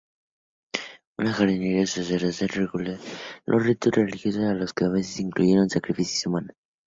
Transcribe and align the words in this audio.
Una 1.19 1.31
jerarquía 1.31 1.81
de 1.81 1.85
sacerdotes 1.85 2.55
regulaba 2.55 2.97
los 3.45 3.63
ritos 3.63 3.93
religiosos, 3.93 4.73
que 4.73 4.85
a 4.85 4.89
veces 4.89 5.19
incluyeron 5.19 5.69
sacrificios 5.69 6.25
humanos. 6.25 6.55